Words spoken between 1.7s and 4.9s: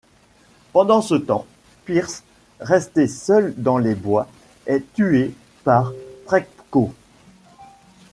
Pierce, resté seul dans les bois, est